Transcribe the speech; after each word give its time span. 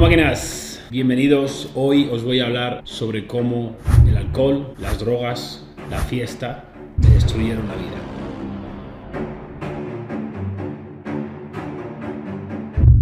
Máquinas, 0.00 0.80
bienvenidos. 0.90 1.70
Hoy 1.74 2.08
os 2.10 2.22
voy 2.22 2.38
a 2.38 2.46
hablar 2.46 2.82
sobre 2.84 3.26
cómo 3.26 3.76
el 4.08 4.16
alcohol, 4.16 4.72
las 4.78 5.00
drogas, 5.00 5.66
la 5.90 5.98
fiesta 5.98 6.64
me 6.96 7.10
destruyeron 7.10 7.66
la 7.66 7.74
vida. 7.74 7.98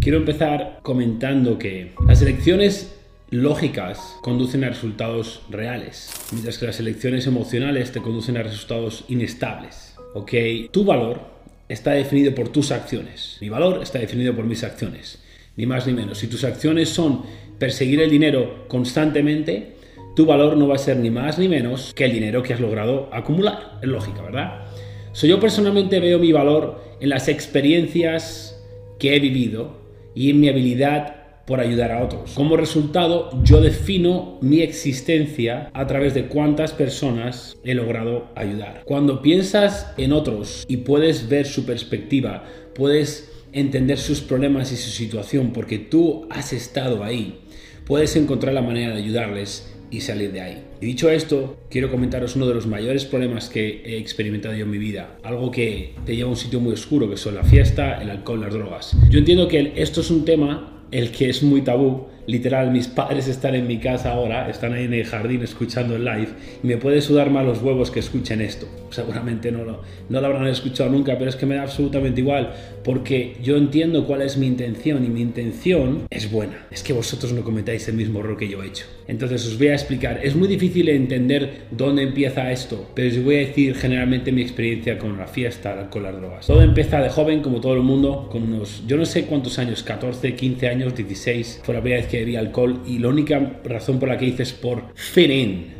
Quiero 0.00 0.18
empezar 0.18 0.80
comentando 0.82 1.58
que 1.58 1.92
las 2.08 2.22
elecciones 2.22 2.96
lógicas 3.30 4.16
conducen 4.22 4.64
a 4.64 4.70
resultados 4.70 5.42
reales, 5.50 6.10
mientras 6.32 6.58
que 6.58 6.66
las 6.66 6.80
elecciones 6.80 7.26
emocionales 7.26 7.92
te 7.92 8.00
conducen 8.00 8.38
a 8.38 8.42
resultados 8.42 9.04
inestables. 9.08 9.94
¿Ok? 10.14 10.32
Tu 10.72 10.84
valor 10.84 11.20
está 11.68 11.92
definido 11.92 12.34
por 12.34 12.48
tus 12.48 12.72
acciones. 12.72 13.36
Mi 13.42 13.50
valor 13.50 13.82
está 13.82 13.98
definido 13.98 14.34
por 14.34 14.46
mis 14.46 14.64
acciones. 14.64 15.25
Ni 15.56 15.66
más 15.66 15.86
ni 15.86 15.92
menos. 15.92 16.18
Si 16.18 16.26
tus 16.26 16.44
acciones 16.44 16.88
son 16.88 17.22
perseguir 17.58 18.00
el 18.00 18.10
dinero 18.10 18.66
constantemente, 18.68 19.76
tu 20.14 20.26
valor 20.26 20.56
no 20.56 20.68
va 20.68 20.76
a 20.76 20.78
ser 20.78 20.96
ni 20.96 21.10
más 21.10 21.38
ni 21.38 21.48
menos 21.48 21.92
que 21.94 22.04
el 22.04 22.12
dinero 22.12 22.42
que 22.42 22.54
has 22.54 22.60
logrado 22.60 23.08
acumular. 23.12 23.78
Es 23.82 23.88
lógica, 23.88 24.22
¿verdad? 24.22 24.66
So, 25.12 25.26
yo 25.26 25.40
personalmente 25.40 26.00
veo 26.00 26.18
mi 26.18 26.32
valor 26.32 26.82
en 27.00 27.08
las 27.08 27.28
experiencias 27.28 28.62
que 28.98 29.16
he 29.16 29.20
vivido 29.20 29.78
y 30.14 30.30
en 30.30 30.40
mi 30.40 30.48
habilidad 30.48 31.16
por 31.46 31.60
ayudar 31.60 31.92
a 31.92 32.02
otros. 32.02 32.32
Como 32.34 32.56
resultado, 32.56 33.30
yo 33.42 33.60
defino 33.60 34.38
mi 34.42 34.62
existencia 34.62 35.70
a 35.72 35.86
través 35.86 36.12
de 36.12 36.26
cuántas 36.26 36.72
personas 36.72 37.56
he 37.64 37.74
logrado 37.74 38.28
ayudar. 38.34 38.82
Cuando 38.84 39.22
piensas 39.22 39.92
en 39.96 40.12
otros 40.12 40.64
y 40.68 40.78
puedes 40.78 41.28
ver 41.28 41.46
su 41.46 41.64
perspectiva, 41.64 42.44
puedes 42.74 43.35
entender 43.56 43.98
sus 43.98 44.20
problemas 44.20 44.70
y 44.70 44.76
su 44.76 44.90
situación 44.90 45.52
porque 45.52 45.78
tú 45.78 46.26
has 46.30 46.52
estado 46.52 47.02
ahí, 47.02 47.40
puedes 47.86 48.14
encontrar 48.14 48.52
la 48.52 48.60
manera 48.60 48.94
de 48.94 49.02
ayudarles 49.02 49.72
y 49.90 50.00
salir 50.00 50.30
de 50.32 50.42
ahí. 50.42 50.62
Y 50.80 50.86
dicho 50.86 51.08
esto, 51.08 51.56
quiero 51.70 51.90
comentaros 51.90 52.36
uno 52.36 52.46
de 52.46 52.54
los 52.54 52.66
mayores 52.66 53.06
problemas 53.06 53.48
que 53.48 53.82
he 53.84 53.96
experimentado 53.96 54.54
yo 54.54 54.64
en 54.64 54.70
mi 54.70 54.76
vida, 54.76 55.16
algo 55.22 55.50
que 55.50 55.94
te 56.04 56.14
lleva 56.14 56.28
a 56.28 56.32
un 56.32 56.36
sitio 56.36 56.60
muy 56.60 56.74
oscuro, 56.74 57.08
que 57.08 57.16
son 57.16 57.34
la 57.34 57.44
fiesta, 57.44 58.02
el 58.02 58.10
alcohol, 58.10 58.42
las 58.42 58.52
drogas. 58.52 58.94
Yo 59.08 59.18
entiendo 59.18 59.48
que 59.48 59.72
esto 59.76 60.02
es 60.02 60.10
un 60.10 60.26
tema 60.26 60.84
el 60.90 61.10
que 61.10 61.30
es 61.30 61.42
muy 61.42 61.62
tabú. 61.62 62.08
Literal, 62.26 62.72
mis 62.72 62.88
padres 62.88 63.28
están 63.28 63.54
en 63.54 63.66
mi 63.66 63.78
casa 63.78 64.12
ahora, 64.12 64.50
están 64.50 64.72
ahí 64.72 64.84
en 64.84 64.94
el 64.94 65.04
jardín 65.04 65.42
escuchando 65.42 65.96
el 65.96 66.04
live 66.04 66.28
y 66.62 66.66
me 66.66 66.76
puede 66.76 67.00
sudar 67.00 67.30
más 67.30 67.44
los 67.44 67.62
huevos 67.62 67.90
que 67.90 68.00
escuchen 68.00 68.40
esto. 68.40 68.66
Seguramente 68.90 69.52
no 69.52 69.64
lo, 69.64 69.82
no 70.08 70.20
lo 70.20 70.26
habrán 70.26 70.46
escuchado 70.48 70.90
nunca, 70.90 71.16
pero 71.18 71.30
es 71.30 71.36
que 71.36 71.46
me 71.46 71.54
da 71.54 71.62
absolutamente 71.62 72.20
igual 72.20 72.52
porque 72.84 73.36
yo 73.42 73.56
entiendo 73.56 74.06
cuál 74.06 74.22
es 74.22 74.36
mi 74.36 74.46
intención 74.46 75.04
y 75.04 75.08
mi 75.08 75.20
intención 75.20 76.06
es 76.10 76.30
buena. 76.30 76.66
Es 76.70 76.82
que 76.82 76.92
vosotros 76.92 77.32
no 77.32 77.42
cometáis 77.42 77.88
el 77.88 77.94
mismo 77.94 78.20
error 78.20 78.36
que 78.36 78.48
yo 78.48 78.62
he 78.62 78.66
hecho. 78.68 78.86
Entonces 79.08 79.46
os 79.46 79.58
voy 79.58 79.68
a 79.68 79.74
explicar. 79.74 80.20
Es 80.22 80.34
muy 80.34 80.48
difícil 80.48 80.88
entender 80.88 81.66
dónde 81.70 82.02
empieza 82.02 82.50
esto, 82.50 82.90
pero 82.94 83.08
os 83.08 83.24
voy 83.24 83.36
a 83.36 83.38
decir 83.38 83.74
generalmente 83.74 84.32
mi 84.32 84.42
experiencia 84.42 84.98
con 84.98 85.16
la 85.16 85.26
fiesta, 85.26 85.88
con 85.90 86.02
las 86.02 86.16
drogas. 86.16 86.46
Todo 86.46 86.62
empieza 86.62 87.00
de 87.00 87.08
joven, 87.08 87.42
como 87.42 87.60
todo 87.60 87.74
el 87.74 87.82
mundo, 87.82 88.28
con 88.30 88.42
unos, 88.42 88.84
yo 88.86 88.96
no 88.96 89.04
sé 89.04 89.24
cuántos 89.24 89.58
años, 89.58 89.82
14, 89.82 90.34
15 90.34 90.68
años 90.68 90.94
16, 90.94 91.62
fue 91.64 91.74
la 91.74 91.80
primera 91.80 92.02
vez 92.02 92.10
bebí 92.18 92.36
alcohol 92.36 92.82
y 92.86 92.98
la 92.98 93.08
única 93.08 93.60
razón 93.64 93.98
por 93.98 94.08
la 94.08 94.18
que 94.18 94.26
hice 94.26 94.42
es 94.42 94.52
por 94.52 94.82
fit 94.94 95.30
in, 95.30 95.74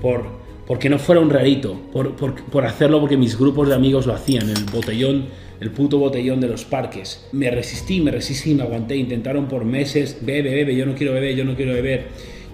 por 0.00 0.42
porque 0.66 0.88
no 0.88 0.98
fuera 0.98 1.20
un 1.20 1.30
rarito, 1.30 1.74
por, 1.92 2.14
por, 2.16 2.34
por, 2.44 2.64
hacerlo 2.64 3.00
porque 3.00 3.16
mis 3.16 3.38
grupos 3.38 3.68
de 3.68 3.74
amigos 3.74 4.06
lo 4.06 4.14
hacían, 4.14 4.48
el 4.48 4.64
botellón, 4.72 5.26
el 5.60 5.70
puto 5.70 5.98
botellón 5.98 6.40
de 6.40 6.48
los 6.48 6.64
parques. 6.64 7.28
Me 7.32 7.50
resistí, 7.50 8.00
me 8.00 8.10
resistí, 8.10 8.54
me 8.54 8.62
aguanté, 8.62 8.96
intentaron 8.96 9.48
por 9.48 9.64
meses, 9.64 10.18
bebe, 10.22 10.54
bebe, 10.54 10.74
yo 10.74 10.86
no 10.86 10.94
quiero 10.94 11.12
beber, 11.12 11.36
yo 11.36 11.44
no 11.44 11.56
quiero 11.56 11.72
beber. 11.72 12.06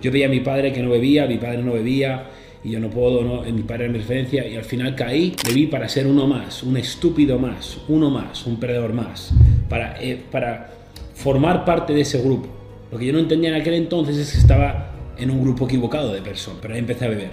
Yo 0.02 0.10
veía 0.10 0.26
a 0.26 0.30
mi 0.30 0.40
padre 0.40 0.72
que 0.72 0.82
no 0.82 0.90
bebía, 0.90 1.26
mi 1.26 1.38
padre 1.38 1.62
no 1.62 1.72
bebía, 1.72 2.24
y 2.64 2.70
yo 2.70 2.80
no 2.80 2.88
puedo, 2.90 3.22
no, 3.22 3.42
mi 3.42 3.62
padre 3.62 3.84
era 3.84 3.92
mi 3.92 3.98
referencia, 3.98 4.46
y 4.46 4.56
al 4.56 4.64
final 4.64 4.94
caí, 4.94 5.34
bebí 5.46 5.66
para 5.66 5.88
ser 5.88 6.06
uno 6.06 6.26
más, 6.26 6.62
un 6.62 6.76
estúpido 6.76 7.38
más, 7.38 7.78
uno 7.88 8.10
más, 8.10 8.46
un 8.46 8.58
perdedor 8.58 8.94
más, 8.94 9.32
para, 9.68 10.02
eh, 10.02 10.20
para 10.30 10.70
formar 11.14 11.64
parte 11.64 11.92
de 11.92 12.00
ese 12.00 12.20
grupo. 12.20 12.57
Lo 12.90 12.98
que 12.98 13.06
yo 13.06 13.12
no 13.12 13.18
entendía 13.18 13.50
en 13.50 13.60
aquel 13.60 13.74
entonces 13.74 14.16
es 14.16 14.32
que 14.32 14.38
estaba 14.38 14.92
en 15.18 15.30
un 15.30 15.42
grupo 15.42 15.66
equivocado 15.66 16.12
de 16.12 16.22
personas, 16.22 16.60
pero 16.62 16.74
ahí 16.74 16.80
empecé 16.80 17.04
a 17.04 17.08
beber. 17.08 17.30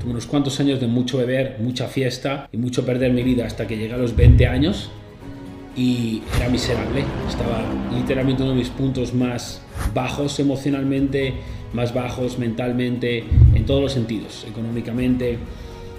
Tuve 0.00 0.10
unos 0.10 0.26
cuantos 0.26 0.58
años 0.58 0.80
de 0.80 0.86
mucho 0.86 1.18
beber, 1.18 1.58
mucha 1.60 1.86
fiesta 1.86 2.48
y 2.50 2.56
mucho 2.56 2.84
perder 2.84 3.12
mi 3.12 3.22
vida 3.22 3.46
hasta 3.46 3.66
que 3.66 3.76
llegué 3.76 3.94
a 3.94 3.98
los 3.98 4.16
20 4.16 4.46
años 4.46 4.90
y 5.76 6.22
era 6.36 6.48
miserable. 6.48 7.04
Estaba 7.28 7.62
literalmente 7.94 8.42
uno 8.42 8.52
de 8.52 8.58
mis 8.58 8.70
puntos 8.70 9.14
más 9.14 9.62
bajos 9.94 10.40
emocionalmente, 10.40 11.34
más 11.72 11.94
bajos 11.94 12.38
mentalmente, 12.38 13.24
en 13.54 13.64
todos 13.66 13.82
los 13.82 13.92
sentidos, 13.92 14.46
económicamente. 14.48 15.38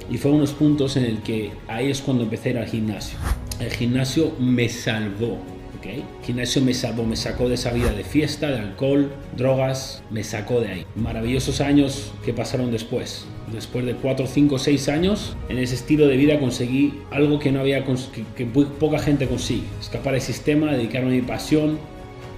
Y 0.09 0.18
fue 0.18 0.31
unos 0.31 0.51
puntos 0.51 0.97
en 0.97 1.06
el 1.06 1.19
que 1.19 1.51
ahí 1.68 1.90
es 1.90 2.01
cuando 2.01 2.24
empecé 2.24 2.50
a 2.50 2.51
ir 2.51 2.57
al 2.57 2.68
gimnasio. 2.68 3.18
El 3.59 3.72
gimnasio 3.72 4.34
me 4.40 4.68
salvó 4.68 5.38
¿okay? 5.77 6.03
Gimnasio 6.23 6.61
me 6.61 6.73
salvó, 6.73 7.03
me 7.03 7.15
sacó 7.15 7.47
de 7.49 7.55
esa 7.55 7.71
vida 7.71 7.91
de 7.91 8.03
fiesta, 8.03 8.49
de 8.49 8.59
alcohol, 8.59 9.11
drogas, 9.35 10.03
me 10.09 10.23
sacó 10.23 10.61
de 10.61 10.67
ahí. 10.67 10.85
Maravillosos 10.95 11.61
años 11.61 12.13
que 12.25 12.33
pasaron 12.33 12.71
después. 12.71 13.25
Después 13.51 13.85
de 13.85 13.95
4, 13.95 14.27
5, 14.27 14.59
6 14.59 14.89
años, 14.89 15.35
en 15.49 15.57
ese 15.57 15.75
estilo 15.75 16.07
de 16.07 16.17
vida 16.17 16.39
conseguí 16.39 16.93
algo 17.11 17.39
que 17.39 17.51
no 17.51 17.59
había 17.59 17.83
que, 17.83 18.23
que 18.35 18.45
poca 18.45 18.99
gente 18.99 19.27
consigue. 19.27 19.63
Escapar 19.79 20.13
del 20.13 20.21
sistema, 20.21 20.71
dedicarme 20.71 21.09
a 21.09 21.13
mi 21.13 21.21
pasión, 21.21 21.77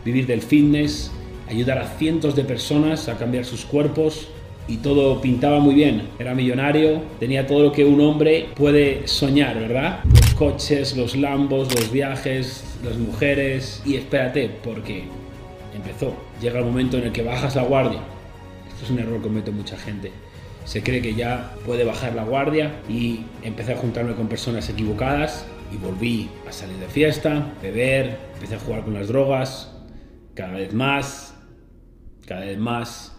vivir 0.04 0.26
del 0.26 0.42
fitness, 0.42 1.12
ayudar 1.48 1.78
a 1.78 1.88
cientos 1.88 2.36
de 2.36 2.44
personas 2.44 3.10
a 3.10 3.18
cambiar 3.18 3.46
sus 3.46 3.66
cuerpos, 3.66 4.28
y 4.68 4.78
todo 4.78 5.22
pintaba 5.22 5.60
muy 5.60 5.76
bien. 5.76 6.04
Era 6.20 6.34
millonario, 6.34 7.02
tenía 7.20 7.46
todo 7.46 7.64
lo 7.64 7.72
que 7.72 7.86
un 7.86 8.00
hombre 8.02 8.48
puede 8.56 9.08
soñar, 9.08 9.60
¿verdad? 9.60 10.00
Los 10.06 10.34
coches, 10.36 10.96
los 10.96 11.16
lambos, 11.16 11.74
los 11.74 11.92
viajes, 11.92 12.64
las 12.84 12.98
mujeres. 12.98 13.82
Y 13.86 13.96
espérate, 13.96 14.50
porque 14.64 15.06
empezó. 15.76 16.16
Llega 16.42 16.60
el 16.60 16.66
momento 16.66 16.98
en 16.98 17.06
el 17.06 17.12
que 17.12 17.24
bajas 17.24 17.56
la 17.56 17.64
guardia. 17.64 18.02
Esto 18.68 18.86
es 18.86 18.92
un 18.92 19.00
error 19.00 19.18
que 19.18 19.24
comete 19.24 19.52
mucha 19.52 19.78
gente. 19.78 20.12
Se 20.66 20.82
cree 20.82 21.02
que 21.02 21.14
ya 21.14 21.54
puede 21.66 21.84
bajar 21.84 22.16
la 22.16 22.24
guardia 22.24 22.82
y 22.88 23.26
empecé 23.44 23.74
a 23.74 23.78
juntarme 23.78 24.16
con 24.16 24.28
personas 24.28 24.70
equivocadas 24.70 25.46
y 25.74 25.78
volví 25.78 26.30
a 26.48 26.52
salir 26.52 26.78
de 26.78 26.88
fiesta, 26.88 27.54
beber, 27.62 28.18
empecé 28.36 28.56
a 28.56 28.60
jugar 28.60 28.84
con 28.84 28.94
las 28.94 29.10
drogas, 29.10 29.76
cada 30.36 30.54
vez 30.54 30.74
más, 30.74 31.36
cada 32.26 32.42
vez 32.46 32.58
más 32.58 33.14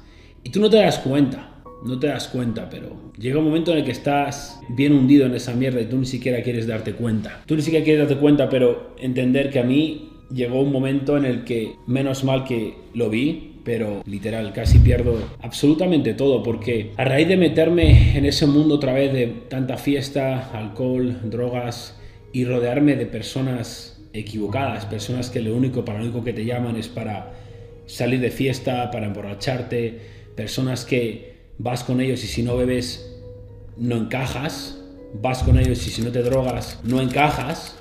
y 0.44 0.50
tú 0.50 0.60
no 0.60 0.68
te 0.68 0.76
das 0.76 0.98
cuenta, 0.98 1.53
no 1.84 1.98
te 1.98 2.06
das 2.06 2.28
cuenta, 2.28 2.68
pero 2.70 3.12
llega 3.18 3.38
un 3.38 3.44
momento 3.44 3.72
en 3.72 3.78
el 3.78 3.84
que 3.84 3.92
estás 3.92 4.60
bien 4.68 4.92
hundido 4.92 5.26
en 5.26 5.34
esa 5.34 5.54
mierda 5.54 5.80
y 5.80 5.86
tú 5.86 5.98
ni 5.98 6.06
siquiera 6.06 6.42
quieres 6.42 6.66
darte 6.66 6.94
cuenta. 6.94 7.42
Tú 7.46 7.56
ni 7.56 7.62
siquiera 7.62 7.84
quieres 7.84 8.08
darte 8.08 8.20
cuenta, 8.20 8.48
pero 8.48 8.94
entender 8.98 9.50
que 9.50 9.58
a 9.58 9.64
mí 9.64 10.10
llegó 10.32 10.60
un 10.60 10.72
momento 10.72 11.16
en 11.16 11.24
el 11.24 11.44
que, 11.44 11.76
menos 11.86 12.24
mal 12.24 12.44
que 12.44 12.74
lo 12.94 13.10
vi, 13.10 13.52
pero 13.64 14.02
literal, 14.06 14.52
casi 14.52 14.78
pierdo 14.78 15.18
absolutamente 15.40 16.14
todo, 16.14 16.42
porque 16.42 16.92
a 16.96 17.04
raíz 17.04 17.28
de 17.28 17.36
meterme 17.36 18.16
en 18.16 18.26
ese 18.26 18.46
mundo 18.46 18.76
otra 18.76 18.92
vez 18.92 19.12
de 19.12 19.26
tanta 19.48 19.76
fiesta, 19.76 20.50
alcohol, 20.52 21.18
drogas 21.24 21.98
y 22.32 22.44
rodearme 22.44 22.96
de 22.96 23.06
personas 23.06 24.02
equivocadas, 24.12 24.86
personas 24.86 25.30
que 25.30 25.40
lo 25.40 25.56
único 25.56 25.84
para 25.84 25.98
lo 25.98 26.04
único 26.04 26.22
que 26.22 26.32
te 26.32 26.44
llaman 26.44 26.76
es 26.76 26.88
para 26.88 27.32
salir 27.86 28.20
de 28.20 28.30
fiesta, 28.30 28.90
para 28.90 29.06
emborracharte, 29.06 29.98
personas 30.36 30.84
que 30.84 31.33
vas 31.58 31.84
con 31.84 32.00
ellos 32.00 32.22
y 32.24 32.26
si 32.26 32.42
no 32.42 32.56
bebes 32.56 33.10
no 33.76 33.96
encajas, 33.96 34.80
vas 35.20 35.42
con 35.42 35.58
ellos 35.58 35.86
y 35.86 35.90
si 35.90 36.02
no 36.02 36.10
te 36.10 36.22
drogas 36.22 36.80
no 36.84 37.00
encajas. 37.00 37.76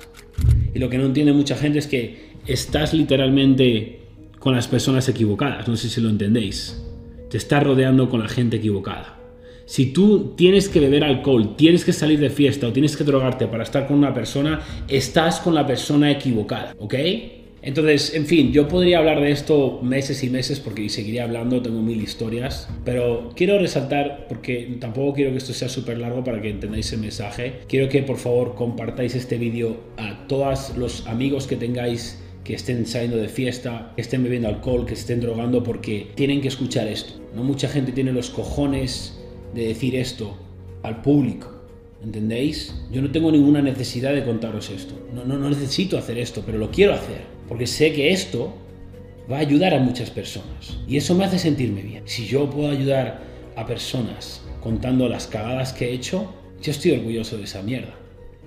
Y 0.74 0.78
lo 0.78 0.90
que 0.90 0.98
no 0.98 1.06
entiende 1.06 1.32
mucha 1.32 1.56
gente 1.56 1.78
es 1.78 1.86
que 1.86 2.32
estás 2.46 2.92
literalmente 2.92 4.00
con 4.38 4.54
las 4.54 4.68
personas 4.68 5.08
equivocadas, 5.08 5.68
no 5.68 5.76
sé 5.76 5.88
si 5.88 6.00
lo 6.00 6.08
entendéis. 6.08 6.82
Te 7.30 7.36
estás 7.36 7.62
rodeando 7.62 8.10
con 8.10 8.20
la 8.20 8.28
gente 8.28 8.56
equivocada. 8.56 9.18
Si 9.66 9.86
tú 9.92 10.34
tienes 10.36 10.68
que 10.68 10.80
beber 10.80 11.04
alcohol, 11.04 11.56
tienes 11.56 11.84
que 11.84 11.92
salir 11.94 12.20
de 12.20 12.28
fiesta 12.28 12.68
o 12.68 12.72
tienes 12.72 12.96
que 12.96 13.04
drogarte 13.04 13.46
para 13.46 13.62
estar 13.62 13.86
con 13.86 13.96
una 13.96 14.12
persona, 14.12 14.60
estás 14.88 15.40
con 15.40 15.54
la 15.54 15.66
persona 15.66 16.10
equivocada, 16.10 16.74
¿ok? 16.78 16.94
Entonces, 17.66 18.14
en 18.14 18.26
fin, 18.26 18.52
yo 18.52 18.68
podría 18.68 18.98
hablar 18.98 19.22
de 19.22 19.30
esto 19.30 19.80
meses 19.82 20.22
y 20.22 20.28
meses 20.28 20.60
porque 20.60 20.86
seguiría 20.90 21.24
hablando, 21.24 21.62
tengo 21.62 21.80
mil 21.80 22.02
historias, 22.02 22.68
pero 22.84 23.30
quiero 23.34 23.58
resaltar, 23.58 24.26
porque 24.28 24.76
tampoco 24.78 25.14
quiero 25.14 25.30
que 25.30 25.38
esto 25.38 25.54
sea 25.54 25.70
súper 25.70 25.96
largo 25.96 26.22
para 26.22 26.42
que 26.42 26.50
entendáis 26.50 26.92
el 26.92 27.00
mensaje, 27.00 27.60
quiero 27.66 27.88
que 27.88 28.02
por 28.02 28.18
favor 28.18 28.54
compartáis 28.54 29.14
este 29.14 29.38
vídeo 29.38 29.78
a 29.96 30.26
todos 30.28 30.76
los 30.76 31.06
amigos 31.06 31.46
que 31.46 31.56
tengáis 31.56 32.22
que 32.44 32.52
estén 32.52 32.84
saliendo 32.84 33.16
de 33.16 33.28
fiesta, 33.28 33.92
que 33.96 34.02
estén 34.02 34.22
bebiendo 34.22 34.48
alcohol, 34.48 34.84
que 34.84 34.92
estén 34.92 35.20
drogando, 35.20 35.62
porque 35.62 36.08
tienen 36.14 36.42
que 36.42 36.48
escuchar 36.48 36.86
esto. 36.86 37.14
No 37.34 37.42
mucha 37.44 37.68
gente 37.68 37.92
tiene 37.92 38.12
los 38.12 38.28
cojones 38.28 39.18
de 39.54 39.68
decir 39.68 39.96
esto 39.96 40.36
al 40.82 41.00
público. 41.00 41.50
¿Entendéis? 42.04 42.74
Yo 42.92 43.00
no 43.00 43.10
tengo 43.10 43.32
ninguna 43.32 43.62
necesidad 43.62 44.12
de 44.12 44.22
contaros 44.22 44.68
esto. 44.68 44.94
No, 45.14 45.24
no, 45.24 45.38
no 45.38 45.48
necesito 45.48 45.96
hacer 45.96 46.18
esto, 46.18 46.42
pero 46.44 46.58
lo 46.58 46.70
quiero 46.70 46.92
hacer. 46.92 47.33
Porque 47.48 47.66
sé 47.66 47.92
que 47.92 48.12
esto 48.12 48.54
va 49.30 49.38
a 49.38 49.40
ayudar 49.40 49.74
a 49.74 49.78
muchas 49.78 50.10
personas. 50.10 50.78
Y 50.86 50.96
eso 50.96 51.14
me 51.14 51.24
hace 51.24 51.38
sentirme 51.38 51.82
bien. 51.82 52.02
Si 52.06 52.26
yo 52.26 52.48
puedo 52.50 52.70
ayudar 52.70 53.22
a 53.56 53.66
personas 53.66 54.42
contando 54.60 55.08
las 55.08 55.26
cagadas 55.26 55.72
que 55.72 55.88
he 55.88 55.92
hecho, 55.92 56.32
yo 56.62 56.70
estoy 56.70 56.92
orgulloso 56.92 57.36
de 57.36 57.44
esa 57.44 57.62
mierda. 57.62 57.94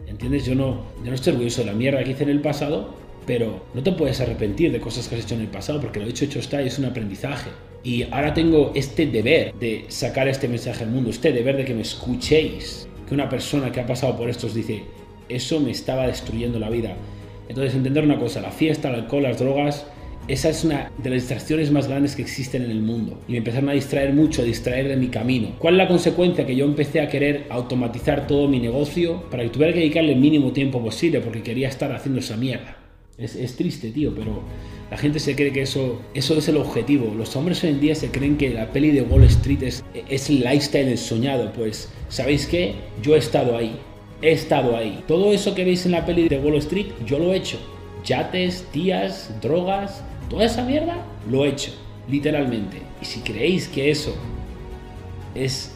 ¿Entiendes? 0.08 0.46
Yo 0.46 0.56
no, 0.56 0.86
yo 1.04 1.10
no 1.10 1.14
estoy 1.14 1.34
orgulloso 1.34 1.62
de 1.62 1.68
la 1.68 1.74
mierda 1.74 2.04
que 2.04 2.12
hice 2.12 2.24
en 2.24 2.30
el 2.30 2.42
pasado, 2.42 2.96
pero 3.26 3.66
no 3.74 3.84
te 3.84 3.92
puedes 3.92 4.22
arrepentir 4.22 4.72
de 4.72 4.80
cosas 4.80 5.08
que 5.08 5.16
has 5.16 5.26
hecho 5.26 5.36
en 5.36 5.42
el 5.42 5.48
pasado, 5.48 5.82
porque 5.82 6.00
lo 6.00 6.08
hecho 6.08 6.26
hecho 6.26 6.40
está 6.40 6.62
y 6.62 6.68
es 6.68 6.80
un 6.80 6.86
aprendizaje. 6.86 7.50
Y 7.84 8.04
ahora 8.04 8.34
tengo 8.34 8.72
este 8.74 9.06
deber 9.06 9.54
de 9.54 9.86
sacar 9.90 10.28
este 10.28 10.48
mensaje 10.48 10.84
al 10.84 10.90
mundo, 10.90 11.10
este 11.10 11.32
deber 11.32 11.58
de 11.58 11.66
que 11.66 11.74
me 11.74 11.82
escuchéis. 11.82 12.88
Que 13.08 13.14
una 13.14 13.30
persona 13.30 13.72
que 13.72 13.80
ha 13.80 13.86
pasado 13.86 14.18
por 14.18 14.30
esto 14.30 14.48
os 14.48 14.54
dice, 14.54 14.84
eso 15.30 15.60
me 15.60 15.72
estaba 15.72 16.08
destruyendo 16.08 16.60
la 16.60 16.70
vida. 16.70 16.96
Entonces, 17.50 17.76
entender 17.76 18.04
una 18.04 18.20
cosa, 18.20 18.42
la 18.42 18.52
fiesta, 18.52 18.90
el 18.90 18.96
alcohol, 18.96 19.24
las 19.24 19.40
drogas, 19.40 19.86
esa 20.28 20.50
es 20.50 20.66
una 20.66 20.92
de 20.98 21.10
las 21.10 21.22
distracciones 21.22 21.72
más 21.72 21.88
grandes 21.88 22.16
que 22.16 22.22
existen 22.22 22.64
en 22.64 22.72
el 22.72 22.82
mundo. 22.82 23.18
Y 23.30 23.32
me 23.32 23.38
empezaron 23.38 23.70
a 23.70 23.74
distraer 23.74 24.14
mucho, 24.14 24.42
a 24.42 24.46
distraer 24.46 24.90
de 24.90 24.98
mi 24.98 25.08
camino. 25.08 25.56
¿Cuál 25.58 25.76
es 25.76 25.78
la 25.78 25.88
consecuencia? 25.88 26.46
Que 26.46 26.56
yo 26.56 26.66
empecé 26.66 27.00
a 27.00 27.08
querer 27.08 27.46
automatizar 27.50 28.28
todo 28.28 28.50
mi 28.50 28.60
negocio 28.60 29.24
para 29.32 29.44
que 29.44 29.50
tuviera 29.50 29.72
que 29.72 29.80
dedicarle 29.80 30.14
el 30.14 30.20
mínimo 30.20 30.52
tiempo 30.52 30.84
posible 30.84 31.22
porque 31.22 31.44
quería 31.44 31.70
estar 31.70 31.94
haciendo 31.94 32.20
esa 32.20 32.36
mierda. 32.36 32.78
Es, 33.18 33.36
es, 33.36 33.56
triste, 33.56 33.90
tío, 33.92 34.14
pero 34.14 34.44
la 34.92 34.98
gente 34.98 35.20
se 35.20 35.34
cree 35.34 35.54
que 35.54 35.62
eso, 35.62 36.02
eso 36.14 36.38
es 36.38 36.50
el 36.50 36.58
objetivo. 36.58 37.16
Los 37.18 37.34
hombres 37.38 37.64
hoy 37.64 37.70
en 37.70 37.80
día 37.80 37.96
se 37.96 38.12
creen 38.12 38.38
que 38.38 38.50
la 38.50 38.72
peli 38.74 38.92
de 38.92 39.04
Wall 39.04 39.24
Street 39.24 39.64
es, 39.64 39.84
es 40.10 40.30
el 40.30 40.42
lifestyle 40.42 40.98
soñado. 40.98 41.54
Pues, 41.54 41.90
¿sabéis 42.10 42.46
qué? 42.48 42.74
Yo 43.02 43.16
he 43.16 43.20
estado 43.20 43.56
ahí. 43.56 43.78
He 44.22 44.31
estado 44.31 44.75
ahí. 44.75 45.04
Todo 45.08 45.31
eso 45.31 45.54
que 45.54 45.64
veis 45.64 45.86
en 45.86 45.92
la 45.92 46.06
peli 46.06 46.28
de 46.28 46.40
Wall 46.40 46.56
Street, 46.56 46.88
yo 47.06 47.19
lo 47.19 47.34
he 47.34 47.38
hecho. 47.38 47.58
Yates, 48.04 48.66
tías, 48.72 49.31
drogas, 49.42 50.04
Toda 50.30 50.44
esa 50.44 50.64
mierda 50.64 51.06
lo 51.30 51.46
he 51.46 51.50
hecho, 51.50 51.72
literalmente. 52.10 52.81
Y 53.02 53.06
si 53.06 53.22
creéis 53.22 53.68
que 53.68 53.90
eso 53.90 54.14
es, 55.36 55.74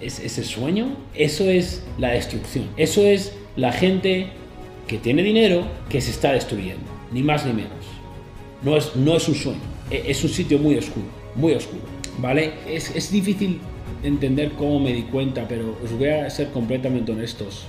es 0.00 0.46
sueño, 0.46 0.96
eso 1.14 1.48
es 1.50 1.82
la 1.98 2.10
destrucción. 2.10 2.68
Eso 2.76 3.02
es 3.02 3.34
la 3.56 3.72
gente 3.72 4.28
que 4.86 4.96
tiene 4.96 5.22
dinero 5.22 5.66
que 5.90 6.00
se 6.00 6.10
está 6.10 6.32
destruyendo, 6.32 6.84
ni 7.12 7.22
más 7.22 7.44
ni 7.44 7.52
menos. 7.52 7.72
No 8.62 8.76
es, 8.76 8.96
no 8.96 9.16
es 9.16 9.28
un 9.28 9.34
sueño, 9.34 9.60
e, 9.90 10.04
es 10.06 10.24
un 10.24 10.30
sitio 10.30 10.58
muy 10.58 10.76
oscuro, 10.76 11.06
muy 11.34 11.52
oscuro. 11.52 11.82
¿Vale? 12.18 12.54
Es, 12.66 12.94
es 12.94 13.10
difícil 13.10 13.60
entender 14.02 14.52
cómo 14.52 14.80
me 14.80 14.92
di 14.92 15.02
cuenta, 15.02 15.46
pero 15.48 15.76
os 15.82 15.92
voy 15.92 16.08
a 16.08 16.30
ser 16.30 16.50
completamente 16.50 17.12
honestos. 17.12 17.64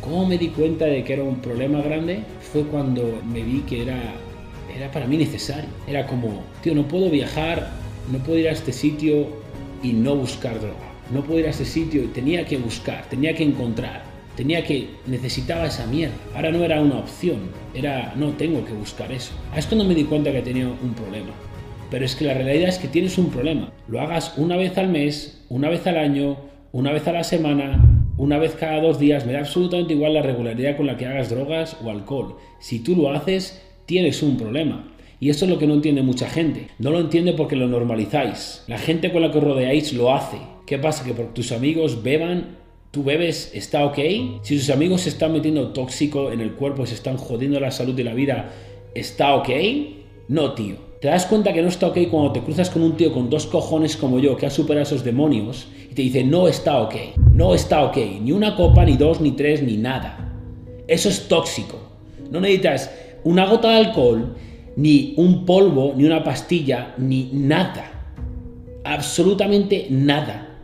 ¿Cómo 0.00 0.26
me 0.26 0.38
di 0.38 0.48
cuenta 0.48 0.86
de 0.86 1.04
que 1.04 1.12
era 1.12 1.22
un 1.22 1.40
problema 1.40 1.80
grande? 1.82 2.24
Fue 2.52 2.62
cuando 2.64 3.20
me 3.24 3.42
vi 3.42 3.60
que 3.60 3.82
era 3.82 4.14
era 4.76 4.90
para 4.90 5.06
mí 5.06 5.16
necesario. 5.16 5.68
Era 5.86 6.06
como, 6.06 6.42
tío, 6.62 6.74
no 6.74 6.86
puedo 6.88 7.10
viajar, 7.10 7.70
no 8.10 8.18
puedo 8.18 8.38
ir 8.38 8.48
a 8.48 8.52
este 8.52 8.72
sitio 8.72 9.28
y 9.82 9.92
no 9.92 10.16
buscar 10.16 10.60
droga. 10.60 10.90
No 11.12 11.22
puedo 11.22 11.40
ir 11.40 11.46
a 11.46 11.50
este 11.50 11.64
sitio 11.64 12.04
y 12.04 12.06
tenía 12.08 12.46
que 12.46 12.56
buscar, 12.56 13.04
tenía 13.10 13.34
que 13.34 13.42
encontrar, 13.42 14.04
tenía 14.36 14.64
que, 14.64 14.90
necesitaba 15.06 15.66
esa 15.66 15.86
mierda. 15.86 16.14
Ahora 16.34 16.52
no 16.52 16.62
era 16.64 16.80
una 16.80 16.98
opción, 16.98 17.50
era, 17.74 18.14
no, 18.16 18.30
tengo 18.30 18.64
que 18.64 18.72
buscar 18.72 19.10
eso. 19.10 19.32
Esto 19.56 19.74
no 19.74 19.84
me 19.84 19.94
di 19.94 20.04
cuenta 20.04 20.30
que 20.30 20.42
tenía 20.42 20.68
un 20.68 20.94
problema. 20.94 21.32
Pero 21.90 22.04
es 22.04 22.14
que 22.14 22.24
la 22.24 22.34
realidad 22.34 22.68
es 22.68 22.78
que 22.78 22.88
tienes 22.88 23.18
un 23.18 23.30
problema. 23.30 23.72
Lo 23.88 24.00
hagas 24.00 24.34
una 24.36 24.56
vez 24.56 24.78
al 24.78 24.88
mes, 24.88 25.44
una 25.48 25.68
vez 25.68 25.86
al 25.86 25.98
año, 25.98 26.36
una 26.72 26.92
vez 26.92 27.08
a 27.08 27.12
la 27.12 27.24
semana, 27.24 27.82
una 28.16 28.38
vez 28.38 28.54
cada 28.54 28.80
dos 28.80 28.98
días, 28.98 29.26
me 29.26 29.32
da 29.32 29.40
absolutamente 29.40 29.94
igual 29.94 30.14
la 30.14 30.22
regularidad 30.22 30.76
con 30.76 30.86
la 30.86 30.96
que 30.96 31.06
hagas 31.06 31.30
drogas 31.30 31.76
o 31.82 31.90
alcohol. 31.90 32.36
Si 32.60 32.80
tú 32.80 32.94
lo 32.94 33.10
haces, 33.10 33.62
tienes 33.86 34.22
un 34.22 34.36
problema. 34.36 34.86
Y 35.18 35.30
eso 35.30 35.44
es 35.44 35.50
lo 35.50 35.58
que 35.58 35.66
no 35.66 35.74
entiende 35.74 36.02
mucha 36.02 36.28
gente. 36.28 36.68
No 36.78 36.90
lo 36.90 37.00
entiende 37.00 37.32
porque 37.32 37.56
lo 37.56 37.66
normalizáis. 37.66 38.62
La 38.68 38.78
gente 38.78 39.10
con 39.10 39.22
la 39.22 39.30
que 39.30 39.40
rodeáis 39.40 39.92
lo 39.92 40.14
hace. 40.14 40.38
¿Qué 40.66 40.78
pasa? 40.78 41.04
Que 41.04 41.12
por 41.12 41.34
tus 41.34 41.50
amigos 41.52 42.02
beban, 42.02 42.58
tú 42.90 43.04
bebes, 43.04 43.50
está 43.54 43.84
ok. 43.84 43.98
Si 44.42 44.56
tus 44.56 44.70
amigos 44.70 45.02
se 45.02 45.08
están 45.08 45.32
metiendo 45.32 45.72
tóxico 45.72 46.30
en 46.30 46.40
el 46.40 46.52
cuerpo, 46.52 46.86
se 46.86 46.94
están 46.94 47.16
jodiendo 47.16 47.58
la 47.58 47.70
salud 47.70 47.98
y 47.98 48.02
la 48.02 48.14
vida, 48.14 48.50
¿está 48.94 49.34
ok? 49.34 49.48
No, 50.28 50.52
tío. 50.54 50.89
Te 51.00 51.08
das 51.08 51.24
cuenta 51.24 51.54
que 51.54 51.62
no 51.62 51.68
está 51.68 51.86
ok 51.86 51.96
cuando 52.10 52.32
te 52.32 52.42
cruzas 52.42 52.68
con 52.68 52.82
un 52.82 52.94
tío 52.94 53.10
con 53.10 53.30
dos 53.30 53.46
cojones 53.46 53.96
como 53.96 54.18
yo 54.18 54.36
que 54.36 54.44
ha 54.44 54.50
superado 54.50 54.82
esos 54.82 55.02
demonios 55.02 55.66
y 55.90 55.94
te 55.94 56.02
dice 56.02 56.24
no 56.24 56.46
está 56.46 56.78
ok, 56.82 56.94
no 57.32 57.54
está 57.54 57.84
ok, 57.84 57.96
ni 58.20 58.32
una 58.32 58.54
copa, 58.54 58.84
ni 58.84 58.98
dos, 58.98 59.18
ni 59.18 59.32
tres, 59.32 59.62
ni 59.62 59.78
nada. 59.78 60.36
Eso 60.86 61.08
es 61.08 61.26
tóxico. 61.26 61.78
No 62.30 62.38
necesitas 62.40 62.90
una 63.24 63.46
gota 63.46 63.70
de 63.70 63.76
alcohol, 63.78 64.36
ni 64.76 65.14
un 65.16 65.46
polvo, 65.46 65.94
ni 65.96 66.04
una 66.04 66.22
pastilla, 66.22 66.94
ni 66.98 67.30
nada. 67.32 68.14
Absolutamente 68.84 69.86
nada. 69.88 70.58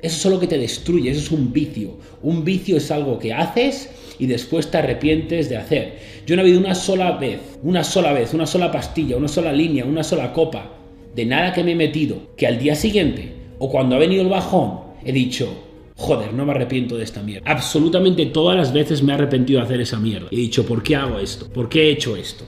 Eso 0.00 0.28
es 0.28 0.34
lo 0.34 0.40
que 0.40 0.46
te 0.46 0.56
destruye, 0.56 1.10
eso 1.10 1.20
es 1.20 1.30
un 1.30 1.52
vicio. 1.52 1.98
Un 2.22 2.42
vicio 2.42 2.78
es 2.78 2.90
algo 2.90 3.18
que 3.18 3.34
haces 3.34 3.90
y 4.18 4.26
después 4.26 4.70
te 4.70 4.78
arrepientes 4.78 5.48
de 5.48 5.56
hacer. 5.56 5.98
Yo 6.26 6.36
no 6.36 6.42
he 6.42 6.44
habido 6.44 6.60
una 6.60 6.74
sola 6.74 7.12
vez, 7.12 7.40
una 7.62 7.84
sola 7.84 8.12
vez, 8.12 8.34
una 8.34 8.46
sola 8.46 8.70
pastilla, 8.70 9.16
una 9.16 9.28
sola 9.28 9.52
línea, 9.52 9.84
una 9.84 10.04
sola 10.04 10.32
copa, 10.32 10.70
de 11.14 11.26
nada 11.26 11.52
que 11.52 11.64
me 11.64 11.72
he 11.72 11.76
metido, 11.76 12.34
que 12.36 12.46
al 12.46 12.58
día 12.58 12.74
siguiente, 12.74 13.32
o 13.58 13.70
cuando 13.70 13.96
ha 13.96 13.98
venido 13.98 14.22
el 14.22 14.28
bajón, 14.28 14.80
he 15.04 15.12
dicho, 15.12 15.48
joder, 15.96 16.32
no 16.32 16.44
me 16.44 16.52
arrepiento 16.52 16.96
de 16.96 17.04
esta 17.04 17.22
mierda. 17.22 17.50
Absolutamente 17.50 18.26
todas 18.26 18.56
las 18.56 18.72
veces 18.72 19.02
me 19.02 19.12
he 19.12 19.14
arrepentido 19.14 19.60
de 19.60 19.66
hacer 19.66 19.80
esa 19.80 19.98
mierda. 19.98 20.28
He 20.30 20.36
dicho, 20.36 20.66
¿por 20.66 20.82
qué 20.82 20.96
hago 20.96 21.18
esto? 21.18 21.48
¿Por 21.52 21.68
qué 21.68 21.84
he 21.84 21.90
hecho 21.92 22.16
esto? 22.16 22.44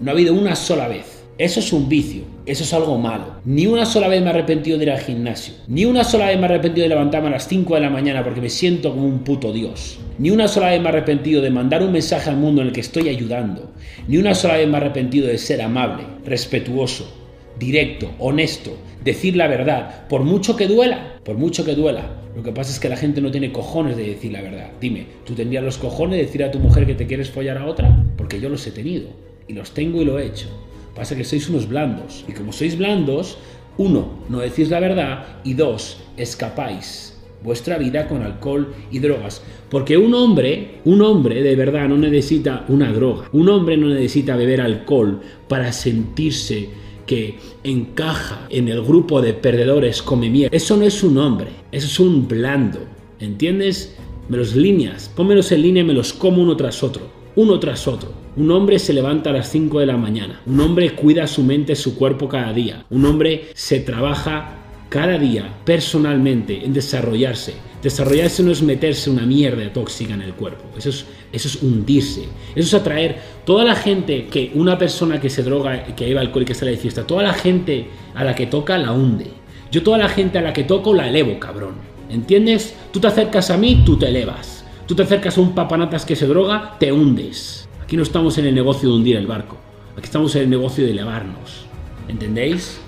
No 0.00 0.10
ha 0.10 0.14
habido 0.14 0.34
una 0.34 0.56
sola 0.56 0.88
vez. 0.88 1.19
Eso 1.40 1.60
es 1.60 1.72
un 1.72 1.88
vicio, 1.88 2.24
eso 2.44 2.64
es 2.64 2.74
algo 2.74 2.98
malo. 2.98 3.40
Ni 3.46 3.66
una 3.66 3.86
sola 3.86 4.08
vez 4.08 4.20
me 4.20 4.26
he 4.26 4.28
arrepentido 4.28 4.76
de 4.76 4.84
ir 4.84 4.90
al 4.90 5.00
gimnasio. 5.00 5.54
Ni 5.68 5.86
una 5.86 6.04
sola 6.04 6.26
vez 6.26 6.36
me 6.36 6.42
he 6.42 6.44
arrepentido 6.44 6.82
de 6.82 6.90
levantarme 6.90 7.28
a 7.28 7.30
las 7.30 7.48
5 7.48 7.76
de 7.76 7.80
la 7.80 7.88
mañana 7.88 8.22
porque 8.22 8.42
me 8.42 8.50
siento 8.50 8.90
como 8.90 9.06
un 9.06 9.20
puto 9.20 9.50
dios. 9.50 9.98
Ni 10.18 10.28
una 10.28 10.48
sola 10.48 10.68
vez 10.68 10.80
me 10.82 10.84
he 10.84 10.88
arrepentido 10.90 11.40
de 11.40 11.48
mandar 11.48 11.82
un 11.82 11.92
mensaje 11.92 12.28
al 12.28 12.36
mundo 12.36 12.60
en 12.60 12.66
el 12.66 12.74
que 12.74 12.82
estoy 12.82 13.08
ayudando. 13.08 13.72
Ni 14.06 14.18
una 14.18 14.34
sola 14.34 14.58
vez 14.58 14.68
me 14.68 14.74
he 14.74 14.76
arrepentido 14.82 15.28
de 15.28 15.38
ser 15.38 15.62
amable, 15.62 16.02
respetuoso, 16.26 17.10
directo, 17.58 18.10
honesto, 18.18 18.76
decir 19.02 19.34
la 19.34 19.48
verdad, 19.48 20.08
por 20.08 20.24
mucho 20.24 20.56
que 20.56 20.66
duela, 20.66 21.20
por 21.24 21.38
mucho 21.38 21.64
que 21.64 21.74
duela. 21.74 22.20
Lo 22.36 22.42
que 22.42 22.52
pasa 22.52 22.70
es 22.70 22.78
que 22.78 22.90
la 22.90 22.98
gente 22.98 23.22
no 23.22 23.30
tiene 23.30 23.50
cojones 23.50 23.96
de 23.96 24.08
decir 24.08 24.30
la 24.30 24.42
verdad. 24.42 24.72
Dime, 24.78 25.06
¿tú 25.24 25.32
tendrías 25.32 25.64
los 25.64 25.78
cojones 25.78 26.18
de 26.18 26.26
decir 26.26 26.44
a 26.44 26.50
tu 26.50 26.58
mujer 26.58 26.84
que 26.84 26.96
te 26.96 27.06
quieres 27.06 27.30
follar 27.30 27.56
a 27.56 27.64
otra? 27.64 28.04
Porque 28.18 28.42
yo 28.42 28.50
los 28.50 28.66
he 28.66 28.72
tenido, 28.72 29.08
y 29.48 29.54
los 29.54 29.72
tengo 29.72 30.02
y 30.02 30.04
lo 30.04 30.18
he 30.18 30.26
hecho. 30.26 30.50
Pasa 30.94 31.16
que 31.16 31.24
sois 31.24 31.48
unos 31.48 31.68
blandos, 31.68 32.24
y 32.28 32.32
como 32.32 32.52
sois 32.52 32.76
blandos, 32.76 33.38
uno, 33.78 34.24
no 34.28 34.40
decís 34.40 34.70
la 34.70 34.80
verdad, 34.80 35.40
y 35.44 35.54
dos, 35.54 35.98
escapáis 36.16 37.10
vuestra 37.42 37.78
vida 37.78 38.06
con 38.08 38.22
alcohol 38.22 38.74
y 38.90 38.98
drogas. 38.98 39.42
Porque 39.70 39.96
un 39.96 40.14
hombre, 40.14 40.80
un 40.84 41.02
hombre 41.02 41.42
de 41.42 41.56
verdad 41.56 41.88
no 41.88 41.96
necesita 41.96 42.64
una 42.68 42.92
droga. 42.92 43.28
Un 43.32 43.48
hombre 43.48 43.76
no 43.76 43.88
necesita 43.88 44.36
beber 44.36 44.60
alcohol 44.60 45.20
para 45.48 45.72
sentirse 45.72 46.68
que 47.06 47.38
encaja 47.64 48.46
en 48.50 48.68
el 48.68 48.82
grupo 48.82 49.20
de 49.20 49.34
perdedores 49.34 50.02
come 50.02 50.30
mierda. 50.30 50.56
Eso 50.56 50.76
no 50.76 50.84
es 50.84 51.02
un 51.02 51.18
hombre, 51.18 51.50
eso 51.72 51.86
es 51.86 52.00
un 52.00 52.28
blando. 52.28 52.80
¿Entiendes? 53.18 53.96
Me 54.28 54.36
los 54.36 54.54
líneas, 54.54 55.10
pónmelos 55.14 55.50
en 55.52 55.62
línea 55.62 55.82
y 55.82 55.86
me 55.86 55.94
los 55.94 56.12
como 56.12 56.42
uno 56.42 56.56
tras 56.56 56.82
otro. 56.82 57.08
Uno 57.36 57.58
tras 57.58 57.88
otro. 57.88 58.19
Un 58.36 58.50
hombre 58.52 58.78
se 58.78 58.92
levanta 58.92 59.30
a 59.30 59.32
las 59.32 59.50
5 59.50 59.80
de 59.80 59.86
la 59.86 59.96
mañana. 59.96 60.40
Un 60.46 60.60
hombre 60.60 60.94
cuida 60.94 61.26
su 61.26 61.42
mente, 61.42 61.74
su 61.74 61.96
cuerpo 61.96 62.28
cada 62.28 62.52
día. 62.52 62.84
Un 62.90 63.04
hombre 63.04 63.48
se 63.54 63.80
trabaja 63.80 64.54
cada 64.88 65.18
día 65.18 65.52
personalmente 65.64 66.64
en 66.64 66.72
desarrollarse. 66.72 67.54
Desarrollarse 67.82 68.42
no 68.42 68.52
es 68.52 68.62
meterse 68.62 69.10
una 69.10 69.26
mierda 69.26 69.72
tóxica 69.72 70.14
en 70.14 70.20
el 70.20 70.34
cuerpo, 70.34 70.64
eso 70.76 70.90
es, 70.90 71.06
eso 71.32 71.48
es 71.48 71.62
hundirse, 71.62 72.24
eso 72.54 72.68
es 72.68 72.74
atraer 72.74 73.16
toda 73.46 73.64
la 73.64 73.74
gente 73.74 74.26
que 74.26 74.52
una 74.54 74.76
persona 74.76 75.18
que 75.18 75.30
se 75.30 75.42
droga, 75.42 75.84
que 75.84 76.04
lleva 76.04 76.20
alcohol 76.20 76.42
y 76.42 76.44
que 76.44 76.54
sale 76.54 76.72
de 76.72 76.76
fiesta, 76.76 77.06
toda 77.06 77.22
la 77.22 77.32
gente 77.32 77.86
a 78.14 78.22
la 78.22 78.34
que 78.34 78.46
toca 78.46 78.76
la 78.76 78.92
hunde. 78.92 79.28
Yo 79.72 79.82
toda 79.82 79.96
la 79.96 80.08
gente 80.10 80.36
a 80.36 80.42
la 80.42 80.52
que 80.52 80.64
toco 80.64 80.92
la 80.92 81.08
elevo, 81.08 81.38
cabrón. 81.40 81.76
¿Entiendes? 82.10 82.74
Tú 82.92 83.00
te 83.00 83.06
acercas 83.06 83.50
a 83.50 83.56
mí, 83.56 83.82
tú 83.86 83.96
te 83.96 84.08
elevas. 84.08 84.64
Tú 84.86 84.94
te 84.94 85.04
acercas 85.04 85.38
a 85.38 85.40
un 85.40 85.54
papanatas 85.54 86.04
que 86.04 86.16
se 86.16 86.26
droga, 86.26 86.76
te 86.78 86.92
hundes. 86.92 87.69
Aquí 87.90 87.96
no 87.96 88.04
estamos 88.04 88.38
en 88.38 88.46
el 88.46 88.54
negocio 88.54 88.88
de 88.88 88.94
hundir 88.94 89.16
el 89.16 89.26
barco. 89.26 89.56
Aquí 89.96 90.04
estamos 90.04 90.36
en 90.36 90.42
el 90.42 90.50
negocio 90.50 90.84
de 90.84 90.92
elevarnos. 90.92 91.66
¿Entendéis? 92.06 92.78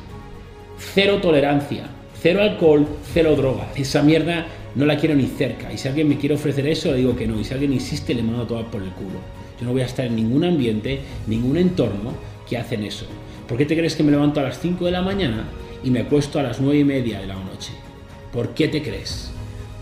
Cero 0.78 1.18
tolerancia, 1.20 1.88
cero 2.20 2.40
alcohol, 2.40 2.86
cero 3.12 3.34
droga. 3.36 3.72
Esa 3.74 4.00
mierda 4.04 4.46
no 4.76 4.86
la 4.86 4.96
quiero 4.96 5.16
ni 5.16 5.26
cerca. 5.26 5.72
Y 5.72 5.78
si 5.78 5.88
alguien 5.88 6.08
me 6.08 6.18
quiere 6.18 6.36
ofrecer 6.36 6.68
eso, 6.68 6.92
le 6.92 6.98
digo 6.98 7.16
que 7.16 7.26
no. 7.26 7.40
Y 7.40 7.42
si 7.42 7.52
alguien 7.52 7.72
insiste, 7.72 8.14
le 8.14 8.22
mando 8.22 8.46
todo 8.46 8.64
por 8.70 8.80
el 8.80 8.90
culo. 8.90 9.18
Yo 9.58 9.66
no 9.66 9.72
voy 9.72 9.82
a 9.82 9.86
estar 9.86 10.06
en 10.06 10.14
ningún 10.14 10.44
ambiente, 10.44 11.00
ningún 11.26 11.56
entorno 11.56 12.12
que 12.48 12.56
hacen 12.56 12.84
eso. 12.84 13.06
¿Por 13.48 13.58
qué 13.58 13.66
te 13.66 13.76
crees 13.76 13.96
que 13.96 14.04
me 14.04 14.12
levanto 14.12 14.38
a 14.38 14.44
las 14.44 14.60
5 14.60 14.84
de 14.84 14.92
la 14.92 15.02
mañana 15.02 15.48
y 15.82 15.90
me 15.90 16.02
acuesto 16.02 16.38
a 16.38 16.44
las 16.44 16.60
9 16.60 16.78
y 16.78 16.84
media 16.84 17.18
de 17.18 17.26
la 17.26 17.34
noche? 17.34 17.72
¿Por 18.32 18.50
qué 18.50 18.68
te 18.68 18.84
crees? 18.84 19.32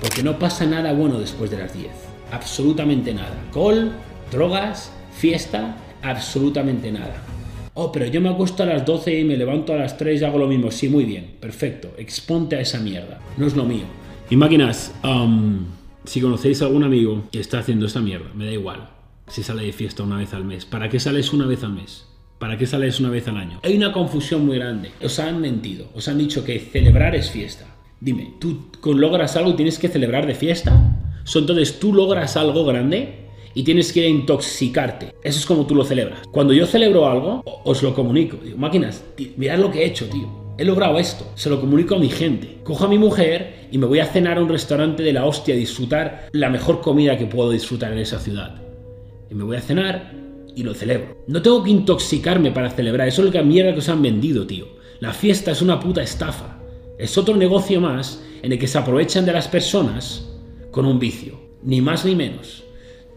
Porque 0.00 0.22
no 0.22 0.38
pasa 0.38 0.64
nada 0.64 0.94
bueno 0.94 1.20
después 1.20 1.50
de 1.50 1.58
las 1.58 1.74
10. 1.74 1.88
Absolutamente 2.32 3.12
nada. 3.12 3.38
Alcohol, 3.48 3.92
drogas, 4.32 4.92
fiesta, 5.12 5.76
absolutamente 6.02 6.90
nada. 6.92 7.22
Oh, 7.74 7.92
pero 7.92 8.06
yo 8.06 8.20
me 8.20 8.28
acuesto 8.28 8.62
a 8.62 8.66
las 8.66 8.84
12 8.84 9.20
y 9.20 9.24
me 9.24 9.36
levanto 9.36 9.72
a 9.72 9.76
las 9.76 9.96
3 9.96 10.20
y 10.20 10.24
hago 10.24 10.38
lo 10.38 10.48
mismo. 10.48 10.70
Sí, 10.70 10.88
muy 10.88 11.04
bien, 11.04 11.36
perfecto. 11.40 11.92
Exponte 11.96 12.56
a 12.56 12.60
esa 12.60 12.80
mierda. 12.80 13.20
No 13.36 13.46
es 13.46 13.56
lo 13.56 13.64
mío. 13.64 13.84
Y 14.28 14.36
máquinas, 14.36 14.92
si 16.04 16.20
conocéis 16.20 16.62
a 16.62 16.66
algún 16.66 16.84
amigo 16.84 17.24
que 17.30 17.40
está 17.40 17.60
haciendo 17.60 17.86
esta 17.86 18.00
mierda, 18.00 18.30
me 18.34 18.46
da 18.46 18.52
igual 18.52 18.90
si 19.28 19.42
sale 19.42 19.64
de 19.64 19.72
fiesta 19.72 20.02
una 20.02 20.16
vez 20.16 20.34
al 20.34 20.44
mes. 20.44 20.64
¿Para 20.64 20.88
qué 20.88 20.98
sales 20.98 21.32
una 21.32 21.46
vez 21.46 21.62
al 21.62 21.72
mes? 21.72 22.06
¿Para 22.38 22.58
qué 22.58 22.66
sales 22.66 22.98
una 23.00 23.10
vez 23.10 23.28
al 23.28 23.36
año? 23.36 23.60
Hay 23.62 23.76
una 23.76 23.92
confusión 23.92 24.44
muy 24.46 24.56
grande. 24.56 24.90
Os 25.02 25.18
han 25.18 25.40
mentido. 25.40 25.88
Os 25.94 26.08
han 26.08 26.18
dicho 26.18 26.44
que 26.44 26.58
celebrar 26.58 27.14
es 27.14 27.30
fiesta. 27.30 27.66
Dime, 28.00 28.34
¿tú 28.40 28.70
logras 28.94 29.36
algo 29.36 29.50
y 29.50 29.54
tienes 29.54 29.78
que 29.78 29.88
celebrar 29.88 30.26
de 30.26 30.34
fiesta? 30.34 30.96
entonces 31.32 31.78
tú 31.78 31.92
logras 31.94 32.36
algo 32.36 32.64
grande 32.64 33.29
y 33.54 33.62
tienes 33.62 33.92
que 33.92 34.08
intoxicarte. 34.08 35.14
Eso 35.22 35.38
es 35.38 35.46
como 35.46 35.66
tú 35.66 35.74
lo 35.74 35.84
celebras. 35.84 36.20
Cuando 36.30 36.52
yo 36.52 36.66
celebro 36.66 37.08
algo, 37.08 37.42
os 37.64 37.82
lo 37.82 37.94
comunico. 37.94 38.38
Máquinas, 38.56 39.04
mirad 39.36 39.58
lo 39.58 39.70
que 39.70 39.82
he 39.82 39.86
hecho, 39.86 40.08
tío. 40.08 40.28
He 40.58 40.64
logrado 40.64 40.98
esto. 40.98 41.26
Se 41.36 41.48
lo 41.48 41.60
comunico 41.60 41.94
a 41.94 41.98
mi 41.98 42.10
gente. 42.10 42.58
Cojo 42.64 42.84
a 42.84 42.88
mi 42.88 42.98
mujer 42.98 43.68
y 43.72 43.78
me 43.78 43.86
voy 43.86 44.00
a 44.00 44.06
cenar 44.06 44.36
a 44.36 44.42
un 44.42 44.48
restaurante 44.48 45.02
de 45.02 45.12
la 45.12 45.24
hostia 45.24 45.54
a 45.54 45.58
disfrutar 45.58 46.28
la 46.32 46.50
mejor 46.50 46.80
comida 46.80 47.16
que 47.16 47.26
puedo 47.26 47.50
disfrutar 47.50 47.92
en 47.92 47.98
esa 47.98 48.18
ciudad. 48.18 48.60
Y 49.30 49.34
me 49.34 49.44
voy 49.44 49.56
a 49.56 49.62
cenar 49.62 50.12
y 50.54 50.62
lo 50.62 50.74
celebro. 50.74 51.16
No 51.26 51.40
tengo 51.40 51.64
que 51.64 51.70
intoxicarme 51.70 52.50
para 52.50 52.70
celebrar. 52.70 53.08
Eso 53.08 53.24
es 53.24 53.32
la 53.32 53.42
mierda 53.42 53.72
que 53.72 53.78
os 53.78 53.88
han 53.88 54.02
vendido, 54.02 54.46
tío. 54.46 54.66
La 54.98 55.14
fiesta 55.14 55.52
es 55.52 55.62
una 55.62 55.80
puta 55.80 56.02
estafa. 56.02 56.58
Es 56.98 57.16
otro 57.16 57.36
negocio 57.36 57.80
más 57.80 58.22
en 58.42 58.52
el 58.52 58.58
que 58.58 58.66
se 58.66 58.76
aprovechan 58.76 59.24
de 59.24 59.32
las 59.32 59.48
personas 59.48 60.28
con 60.70 60.84
un 60.84 60.98
vicio. 60.98 61.40
Ni 61.62 61.80
más 61.80 62.04
ni 62.04 62.14
menos. 62.14 62.64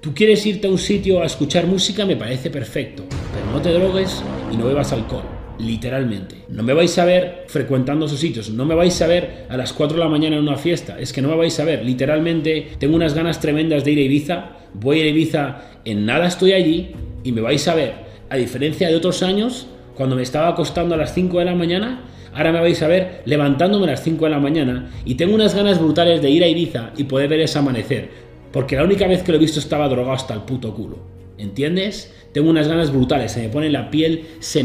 Tú 0.03 0.13
quieres 0.13 0.45
irte 0.45 0.67
a 0.67 0.69
un 0.69 0.77
sitio 0.77 1.21
a 1.21 1.25
escuchar 1.25 1.65
música, 1.65 2.05
me 2.05 2.17
parece 2.17 2.49
perfecto, 2.49 3.05
pero 3.31 3.45
no 3.53 3.61
te 3.61 3.71
drogues 3.71 4.21
y 4.51 4.57
no 4.57 4.65
bebas 4.65 4.91
alcohol, 4.91 5.23
literalmente. 5.57 6.43
No 6.49 6.61
me 6.61 6.73
vais 6.73 6.99
a 6.99 7.05
ver 7.05 7.45
frecuentando 7.47 8.07
esos 8.07 8.19
sitios, 8.19 8.49
no 8.49 8.65
me 8.65 8.75
vais 8.75 9.01
a 9.01 9.07
ver 9.07 9.45
a 9.47 9.55
las 9.55 9.71
4 9.71 9.95
de 9.95 10.03
la 10.03 10.09
mañana 10.09 10.35
en 10.35 10.41
una 10.41 10.57
fiesta, 10.57 10.99
es 10.99 11.13
que 11.13 11.21
no 11.21 11.29
me 11.29 11.37
vais 11.37 11.57
a 11.57 11.63
ver, 11.63 11.85
literalmente 11.85 12.71
tengo 12.79 12.97
unas 12.97 13.13
ganas 13.13 13.39
tremendas 13.39 13.85
de 13.85 13.91
ir 13.91 13.99
a 13.99 14.01
Ibiza, 14.01 14.49
voy 14.73 14.99
a 14.99 15.07
Ibiza, 15.07 15.61
en 15.85 16.05
nada 16.05 16.27
estoy 16.27 16.51
allí 16.51 16.91
y 17.23 17.31
me 17.31 17.39
vais 17.39 17.65
a 17.69 17.73
ver, 17.73 17.93
a 18.29 18.35
diferencia 18.35 18.89
de 18.89 18.97
otros 18.97 19.23
años, 19.23 19.67
cuando 19.95 20.17
me 20.17 20.23
estaba 20.23 20.49
acostando 20.49 20.95
a 20.95 20.97
las 20.97 21.13
5 21.13 21.39
de 21.39 21.45
la 21.45 21.55
mañana, 21.55 22.01
ahora 22.33 22.51
me 22.51 22.59
vais 22.59 22.81
a 22.81 22.89
ver 22.89 23.21
levantándome 23.23 23.85
a 23.85 23.91
las 23.91 24.03
5 24.03 24.25
de 24.25 24.31
la 24.31 24.39
mañana 24.39 24.91
y 25.05 25.15
tengo 25.15 25.33
unas 25.33 25.55
ganas 25.55 25.79
brutales 25.79 26.21
de 26.21 26.29
ir 26.29 26.43
a 26.43 26.47
Ibiza 26.47 26.91
y 26.97 27.05
poder 27.05 27.29
ver 27.29 27.39
ese 27.39 27.57
amanecer 27.57 28.32
porque 28.53 28.75
la 28.75 28.83
única 28.83 29.07
vez 29.07 29.23
que 29.23 29.31
lo 29.31 29.37
he 29.37 29.41
visto 29.41 29.59
estaba 29.59 29.89
drogado 29.89 30.13
hasta 30.13 30.35
el 30.35 30.43
puto 30.43 30.73
culo. 30.73 30.99
¿Entiendes? 31.39 32.13
Tengo 32.31 32.49
unas 32.51 32.67
ganas 32.67 32.91
brutales, 32.91 33.31
se 33.31 33.41
me 33.41 33.49
pone 33.49 33.69
la 33.69 33.89
piel, 33.89 34.27
se 34.39 34.63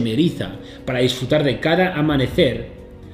para 0.85 1.01
disfrutar 1.01 1.43
de 1.43 1.59
cada 1.59 1.95
amanecer 1.95 2.69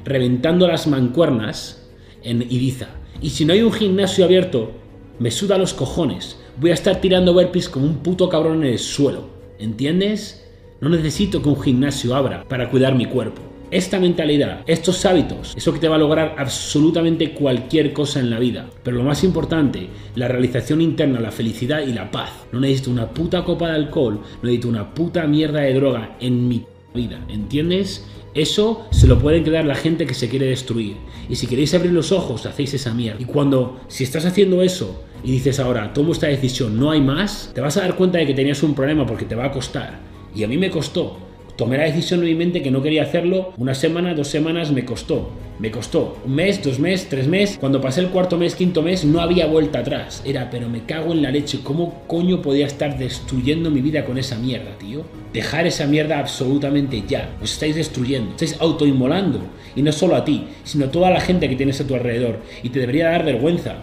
reventando 0.04 0.66
las 0.66 0.86
mancuernas 0.88 1.88
en 2.22 2.42
Ibiza. 2.42 2.88
Y 3.22 3.30
si 3.30 3.44
no 3.44 3.52
hay 3.52 3.62
un 3.62 3.72
gimnasio 3.72 4.24
abierto, 4.24 4.72
me 5.20 5.30
suda 5.30 5.56
los 5.56 5.72
cojones. 5.72 6.38
Voy 6.60 6.72
a 6.72 6.74
estar 6.74 7.00
tirando 7.00 7.32
burpees 7.32 7.68
como 7.68 7.86
un 7.86 7.98
puto 7.98 8.28
cabrón 8.28 8.64
en 8.64 8.72
el 8.72 8.78
suelo. 8.78 9.28
¿Entiendes? 9.58 10.44
No 10.80 10.88
necesito 10.88 11.40
que 11.40 11.48
un 11.48 11.62
gimnasio 11.62 12.14
abra 12.16 12.44
para 12.48 12.68
cuidar 12.68 12.96
mi 12.96 13.06
cuerpo. 13.06 13.53
Esta 13.74 13.98
mentalidad, 13.98 14.60
estos 14.68 15.04
hábitos, 15.04 15.52
eso 15.56 15.72
que 15.72 15.80
te 15.80 15.88
va 15.88 15.96
a 15.96 15.98
lograr 15.98 16.36
absolutamente 16.38 17.32
cualquier 17.32 17.92
cosa 17.92 18.20
en 18.20 18.30
la 18.30 18.38
vida. 18.38 18.70
Pero 18.84 18.98
lo 18.98 19.02
más 19.02 19.24
importante, 19.24 19.88
la 20.14 20.28
realización 20.28 20.80
interna, 20.80 21.18
la 21.18 21.32
felicidad 21.32 21.84
y 21.84 21.92
la 21.92 22.08
paz. 22.08 22.30
No 22.52 22.60
necesito 22.60 22.92
una 22.92 23.10
puta 23.10 23.42
copa 23.42 23.70
de 23.70 23.74
alcohol, 23.74 24.20
no 24.20 24.42
necesito 24.44 24.68
una 24.68 24.94
puta 24.94 25.26
mierda 25.26 25.62
de 25.62 25.74
droga 25.74 26.16
en 26.20 26.46
mi 26.46 26.64
vida, 26.94 27.18
¿entiendes? 27.28 28.06
Eso 28.32 28.86
se 28.92 29.08
lo 29.08 29.18
pueden 29.18 29.42
quedar 29.42 29.64
la 29.64 29.74
gente 29.74 30.06
que 30.06 30.14
se 30.14 30.28
quiere 30.28 30.46
destruir. 30.46 30.94
Y 31.28 31.34
si 31.34 31.48
queréis 31.48 31.74
abrir 31.74 31.90
los 31.90 32.12
ojos, 32.12 32.46
hacéis 32.46 32.74
esa 32.74 32.94
mierda. 32.94 33.20
Y 33.20 33.24
cuando, 33.24 33.80
si 33.88 34.04
estás 34.04 34.24
haciendo 34.24 34.62
eso 34.62 35.02
y 35.24 35.32
dices 35.32 35.58
ahora, 35.58 35.92
tomo 35.92 36.12
esta 36.12 36.28
decisión, 36.28 36.78
no 36.78 36.92
hay 36.92 37.00
más, 37.00 37.50
te 37.52 37.60
vas 37.60 37.76
a 37.76 37.80
dar 37.80 37.96
cuenta 37.96 38.18
de 38.18 38.26
que 38.28 38.34
tenías 38.34 38.62
un 38.62 38.76
problema 38.76 39.04
porque 39.04 39.24
te 39.24 39.34
va 39.34 39.46
a 39.46 39.50
costar. 39.50 39.98
Y 40.32 40.44
a 40.44 40.46
mí 40.46 40.58
me 40.58 40.70
costó. 40.70 41.23
Tomé 41.56 41.78
la 41.78 41.84
decisión 41.84 42.26
en 42.26 42.36
mi 42.36 42.50
que 42.50 42.70
no 42.72 42.82
quería 42.82 43.04
hacerlo. 43.04 43.52
Una 43.58 43.76
semana, 43.76 44.12
dos 44.12 44.26
semanas 44.26 44.72
me 44.72 44.84
costó. 44.84 45.30
Me 45.60 45.70
costó 45.70 46.18
un 46.26 46.34
mes, 46.34 46.60
dos 46.64 46.80
meses, 46.80 47.08
tres 47.08 47.28
meses. 47.28 47.58
Cuando 47.58 47.80
pasé 47.80 48.00
el 48.00 48.08
cuarto 48.08 48.36
mes, 48.36 48.56
quinto 48.56 48.82
mes, 48.82 49.04
no 49.04 49.20
había 49.20 49.46
vuelta 49.46 49.78
atrás. 49.78 50.20
Era, 50.26 50.50
pero 50.50 50.68
me 50.68 50.84
cago 50.84 51.12
en 51.12 51.22
la 51.22 51.30
leche. 51.30 51.60
¿Cómo 51.62 52.02
coño 52.08 52.42
podía 52.42 52.66
estar 52.66 52.98
destruyendo 52.98 53.70
mi 53.70 53.82
vida 53.82 54.04
con 54.04 54.18
esa 54.18 54.36
mierda, 54.36 54.76
tío? 54.78 55.04
Dejar 55.32 55.64
esa 55.68 55.86
mierda 55.86 56.18
absolutamente 56.18 57.04
ya. 57.06 57.30
Os 57.40 57.52
estáis 57.52 57.76
destruyendo. 57.76 58.32
Estáis 58.32 58.56
autoinmolando. 58.60 59.38
Y 59.76 59.82
no 59.82 59.92
solo 59.92 60.16
a 60.16 60.24
ti, 60.24 60.46
sino 60.64 60.86
a 60.86 60.90
toda 60.90 61.10
la 61.10 61.20
gente 61.20 61.48
que 61.48 61.54
tienes 61.54 61.80
a 61.80 61.86
tu 61.86 61.94
alrededor. 61.94 62.40
Y 62.64 62.70
te 62.70 62.80
debería 62.80 63.10
dar 63.10 63.24
vergüenza. 63.24 63.76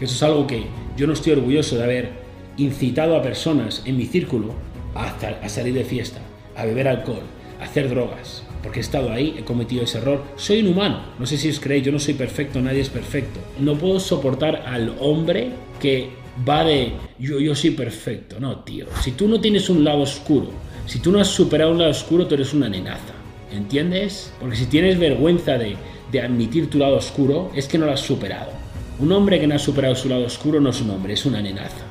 Que 0.00 0.06
eso 0.06 0.16
es 0.16 0.22
algo 0.24 0.48
que 0.48 0.64
yo 0.96 1.06
no 1.06 1.12
estoy 1.12 1.34
orgulloso 1.34 1.76
de 1.76 1.84
haber 1.84 2.08
incitado 2.56 3.16
a 3.16 3.22
personas 3.22 3.82
en 3.84 3.98
mi 3.98 4.06
círculo 4.06 4.52
a 4.96 5.48
salir 5.48 5.74
de 5.74 5.84
fiesta 5.84 6.20
a 6.56 6.64
beber 6.64 6.88
alcohol, 6.88 7.22
a 7.60 7.64
hacer 7.64 7.88
drogas, 7.88 8.44
porque 8.62 8.80
he 8.80 8.82
estado 8.82 9.12
ahí, 9.12 9.36
he 9.38 9.44
cometido 9.44 9.84
ese 9.84 9.98
error. 9.98 10.22
Soy 10.36 10.60
un 10.60 10.68
humano, 10.68 11.00
no 11.18 11.26
sé 11.26 11.36
si 11.36 11.50
os 11.50 11.60
creéis, 11.60 11.84
yo 11.84 11.92
no 11.92 11.98
soy 11.98 12.14
perfecto, 12.14 12.60
nadie 12.60 12.80
es 12.80 12.88
perfecto. 12.88 13.40
No 13.58 13.76
puedo 13.76 14.00
soportar 14.00 14.64
al 14.66 14.94
hombre 15.00 15.50
que 15.80 16.10
va 16.48 16.64
de 16.64 16.92
yo, 17.18 17.40
yo 17.40 17.54
soy 17.54 17.70
perfecto. 17.70 18.40
No, 18.40 18.60
tío, 18.60 18.86
si 19.02 19.12
tú 19.12 19.28
no 19.28 19.40
tienes 19.40 19.68
un 19.68 19.84
lado 19.84 20.00
oscuro, 20.00 20.48
si 20.86 20.98
tú 20.98 21.12
no 21.12 21.20
has 21.20 21.28
superado 21.28 21.72
un 21.72 21.78
lado 21.78 21.90
oscuro, 21.90 22.26
tú 22.26 22.34
eres 22.34 22.52
una 22.54 22.68
nenaza. 22.68 23.14
¿Entiendes? 23.52 24.32
Porque 24.40 24.56
si 24.56 24.66
tienes 24.66 24.98
vergüenza 24.98 25.58
de, 25.58 25.76
de 26.10 26.20
admitir 26.20 26.68
tu 26.68 26.78
lado 26.78 26.96
oscuro, 26.96 27.52
es 27.54 27.68
que 27.68 27.78
no 27.78 27.86
lo 27.86 27.92
has 27.92 28.00
superado. 28.00 28.50
Un 28.98 29.12
hombre 29.12 29.38
que 29.38 29.46
no 29.46 29.54
ha 29.54 29.58
superado 29.58 29.94
su 29.94 30.08
lado 30.08 30.24
oscuro 30.24 30.60
no 30.60 30.70
es 30.70 30.80
un 30.80 30.90
hombre, 30.90 31.14
es 31.14 31.24
una 31.24 31.40
nenaza. 31.40 31.84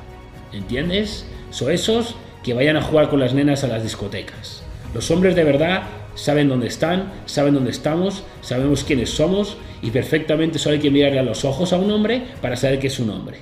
¿Entiendes? 0.52 1.26
Son 1.50 1.70
esos 1.70 2.16
que 2.44 2.54
vayan 2.54 2.76
a 2.76 2.82
jugar 2.82 3.08
con 3.08 3.18
las 3.18 3.34
nenas 3.34 3.64
a 3.64 3.68
las 3.68 3.82
discotecas. 3.82 4.62
Los 4.94 5.10
hombres 5.10 5.34
de 5.34 5.42
verdad 5.42 5.82
saben 6.14 6.48
dónde 6.48 6.68
están, 6.68 7.12
saben 7.26 7.54
dónde 7.54 7.70
estamos, 7.70 8.22
sabemos 8.42 8.84
quiénes 8.84 9.10
somos 9.10 9.56
y 9.82 9.90
perfectamente 9.90 10.58
solo 10.58 10.74
hay 10.74 10.80
que 10.80 10.90
mirarle 10.90 11.18
a 11.18 11.24
los 11.24 11.44
ojos 11.44 11.72
a 11.72 11.78
un 11.78 11.90
hombre 11.90 12.22
para 12.40 12.56
saber 12.56 12.78
que 12.78 12.86
es 12.86 13.00
un 13.00 13.10
hombre. 13.10 13.38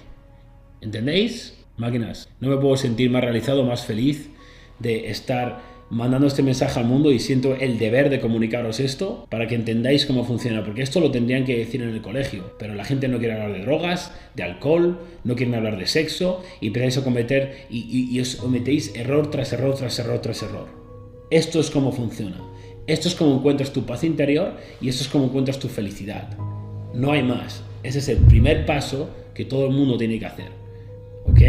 ¿Entendéis? 0.80 1.58
Máquinas, 1.76 2.28
no 2.40 2.48
me 2.48 2.56
puedo 2.56 2.76
sentir 2.76 3.10
más 3.10 3.22
realizado, 3.22 3.64
más 3.64 3.84
feliz 3.84 4.30
de 4.78 5.10
estar 5.10 5.60
mandando 5.92 6.26
este 6.26 6.42
mensaje 6.42 6.80
al 6.80 6.86
mundo 6.86 7.12
y 7.12 7.18
siento 7.18 7.54
el 7.54 7.78
deber 7.78 8.08
de 8.08 8.18
comunicaros 8.18 8.80
esto 8.80 9.26
para 9.28 9.46
que 9.46 9.54
entendáis 9.54 10.06
cómo 10.06 10.24
funciona, 10.24 10.64
porque 10.64 10.80
esto 10.80 11.00
lo 11.00 11.10
tendrían 11.10 11.44
que 11.44 11.58
decir 11.58 11.82
en 11.82 11.90
el 11.90 12.00
colegio, 12.00 12.54
pero 12.58 12.74
la 12.74 12.86
gente 12.86 13.08
no 13.08 13.18
quiere 13.18 13.34
hablar 13.34 13.52
de 13.52 13.60
drogas, 13.60 14.10
de 14.34 14.42
alcohol, 14.42 14.98
no 15.22 15.36
quieren 15.36 15.54
hablar 15.54 15.76
de 15.76 15.86
sexo 15.86 16.42
y 16.62 16.68
empezáis 16.68 16.96
a 16.96 17.04
cometer 17.04 17.66
y, 17.68 18.18
os 18.20 18.36
cometéis 18.36 18.96
error 18.96 19.30
tras 19.30 19.52
error 19.52 19.74
tras 19.74 19.98
error 19.98 20.18
tras 20.20 20.42
error. 20.42 20.66
Esto 21.30 21.60
es 21.60 21.70
cómo 21.70 21.92
funciona. 21.92 22.42
Esto 22.86 23.08
es 23.08 23.14
cómo 23.14 23.36
encuentras 23.36 23.74
tu 23.74 23.84
paz 23.84 24.02
interior 24.02 24.56
y 24.80 24.88
esto 24.88 25.02
es 25.02 25.10
cómo 25.10 25.26
encuentras 25.26 25.58
tu 25.58 25.68
felicidad. 25.68 26.38
No 26.94 27.12
hay 27.12 27.22
más. 27.22 27.62
Ese 27.82 27.98
es 27.98 28.08
el 28.08 28.16
primer 28.16 28.64
paso 28.64 29.10
que 29.34 29.44
todo 29.44 29.66
el 29.66 29.72
mundo 29.72 29.98
tiene 29.98 30.18
que 30.18 30.26
hacer. 30.26 30.48
¿Ok? 31.26 31.40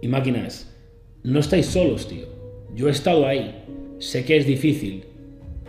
Y 0.00 0.08
máquinas, 0.08 0.74
no 1.22 1.38
estáis 1.38 1.66
solos, 1.66 2.08
tío. 2.08 2.39
Yo 2.74 2.88
he 2.88 2.90
estado 2.90 3.26
ahí, 3.26 3.64
sé 3.98 4.24
que 4.24 4.36
es 4.36 4.46
difícil, 4.46 5.04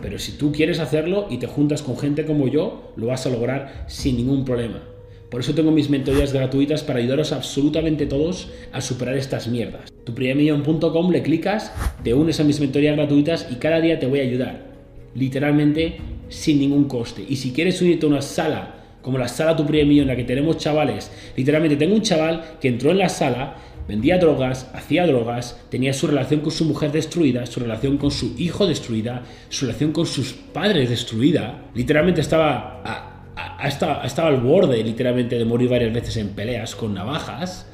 pero 0.00 0.18
si 0.18 0.32
tú 0.32 0.52
quieres 0.52 0.80
hacerlo 0.80 1.26
y 1.30 1.38
te 1.38 1.46
juntas 1.46 1.82
con 1.82 1.98
gente 1.98 2.24
como 2.24 2.48
yo, 2.48 2.92
lo 2.96 3.06
vas 3.06 3.26
a 3.26 3.30
lograr 3.30 3.84
sin 3.88 4.16
ningún 4.16 4.44
problema. 4.44 4.82
Por 5.30 5.40
eso 5.40 5.54
tengo 5.54 5.70
mis 5.70 5.88
mentorías 5.88 6.32
gratuitas 6.32 6.82
para 6.82 6.98
ayudaros 6.98 7.32
absolutamente 7.32 8.06
todos 8.06 8.50
a 8.72 8.80
superar 8.80 9.16
estas 9.16 9.48
mierdas. 9.48 9.90
Tupriemillon.com 10.04 11.10
le 11.10 11.22
clicas, 11.22 11.72
te 12.04 12.12
unes 12.12 12.38
a 12.38 12.44
mis 12.44 12.60
mentorías 12.60 12.96
gratuitas 12.96 13.48
y 13.50 13.54
cada 13.54 13.80
día 13.80 13.98
te 13.98 14.06
voy 14.06 14.20
a 14.20 14.24
ayudar. 14.24 14.66
Literalmente 15.14 15.98
sin 16.28 16.58
ningún 16.58 16.84
coste. 16.84 17.24
Y 17.26 17.36
si 17.36 17.52
quieres 17.52 17.80
unirte 17.80 18.06
a 18.06 18.10
una 18.10 18.22
sala 18.22 18.74
como 19.00 19.18
la 19.18 19.28
sala 19.28 19.56
Tu 19.56 19.64
en 19.72 20.06
la 20.06 20.16
que 20.16 20.24
tenemos 20.24 20.58
chavales, 20.58 21.10
literalmente 21.36 21.76
tengo 21.76 21.94
un 21.94 22.02
chaval 22.02 22.56
que 22.60 22.68
entró 22.68 22.90
en 22.90 22.98
la 22.98 23.08
sala 23.08 23.56
vendía 23.88 24.18
drogas, 24.18 24.70
hacía 24.74 25.06
drogas, 25.06 25.60
tenía 25.70 25.92
su 25.92 26.06
relación 26.06 26.40
con 26.40 26.52
su 26.52 26.64
mujer 26.64 26.92
destruida, 26.92 27.46
su 27.46 27.60
relación 27.60 27.98
con 27.98 28.10
su 28.10 28.34
hijo 28.38 28.66
destruida, 28.66 29.22
su 29.48 29.66
relación 29.66 29.92
con 29.92 30.06
sus 30.06 30.32
padres 30.32 30.90
destruida. 30.90 31.64
Literalmente 31.74 32.20
estaba, 32.20 33.26
estaba 33.64 34.28
al 34.28 34.40
borde 34.40 34.82
literalmente 34.82 35.38
de 35.38 35.44
morir 35.44 35.68
varias 35.70 35.92
veces 35.92 36.16
en 36.16 36.30
peleas 36.30 36.74
con 36.74 36.94
navajas. 36.94 37.66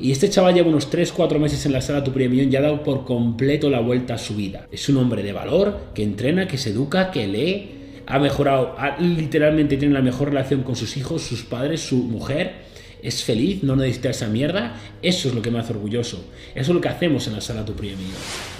Y 0.00 0.10
este 0.10 0.28
chaval 0.28 0.54
lleva 0.54 0.68
unos 0.68 0.90
3-4 0.90 1.38
meses 1.38 1.64
en 1.64 1.72
la 1.72 1.80
sala 1.80 2.02
Tu 2.02 2.12
Primer 2.12 2.52
y 2.52 2.56
ha 2.56 2.60
dado 2.60 2.82
por 2.82 3.04
completo 3.04 3.70
la 3.70 3.78
vuelta 3.78 4.14
a 4.14 4.18
su 4.18 4.34
vida. 4.34 4.66
Es 4.72 4.88
un 4.88 4.96
hombre 4.96 5.22
de 5.22 5.32
valor, 5.32 5.90
que 5.94 6.02
entrena, 6.02 6.48
que 6.48 6.58
se 6.58 6.70
educa, 6.70 7.12
que 7.12 7.28
lee, 7.28 7.82
ha 8.06 8.18
mejorado, 8.18 8.74
literalmente 8.98 9.76
tiene 9.76 9.94
la 9.94 10.02
mejor 10.02 10.30
relación 10.30 10.64
con 10.64 10.74
sus 10.74 10.96
hijos, 10.96 11.22
sus 11.22 11.44
padres, 11.44 11.82
su 11.82 11.96
mujer 11.96 12.71
es 13.02 13.24
feliz, 13.24 13.62
no 13.62 13.74
necesita 13.74 14.10
esa 14.10 14.28
mierda, 14.28 14.76
eso 15.02 15.28
es 15.28 15.34
lo 15.34 15.42
que 15.42 15.50
me 15.50 15.58
hace 15.58 15.72
orgulloso. 15.72 16.24
Eso 16.54 16.70
es 16.70 16.74
lo 16.74 16.80
que 16.80 16.88
hacemos 16.88 17.26
en 17.26 17.34
la 17.34 17.40
sala 17.40 17.64
Tu 17.64 17.74
Primer 17.74 17.96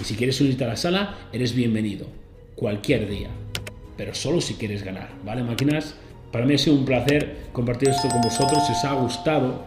Y 0.01 0.03
si 0.03 0.15
quieres 0.15 0.39
unirte 0.41 0.65
a 0.65 0.67
la 0.67 0.75
sala, 0.75 1.17
eres 1.31 1.55
bienvenido. 1.55 2.07
Cualquier 2.55 3.09
día. 3.09 3.29
Pero 3.95 4.13
solo 4.13 4.41
si 4.41 4.55
quieres 4.55 4.83
ganar, 4.83 5.09
¿vale, 5.25 5.43
máquinas? 5.43 5.95
Para 6.31 6.45
mí 6.45 6.55
ha 6.55 6.57
sido 6.57 6.75
un 6.75 6.83
placer 6.83 7.47
compartir 7.53 7.89
esto 7.89 8.09
con 8.09 8.21
vosotros. 8.21 8.65
Si 8.65 8.73
os 8.73 8.83
ha 8.83 8.93
gustado, 8.93 9.65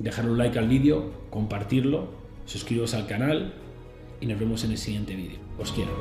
dejar 0.00 0.28
un 0.28 0.38
like 0.38 0.58
al 0.58 0.68
vídeo, 0.68 1.12
compartirlo, 1.30 2.08
suscribiros 2.46 2.94
al 2.94 3.06
canal 3.06 3.54
y 4.20 4.26
nos 4.26 4.38
vemos 4.40 4.64
en 4.64 4.72
el 4.72 4.78
siguiente 4.78 5.14
vídeo. 5.14 5.38
Os 5.58 5.70
quiero. 5.72 5.92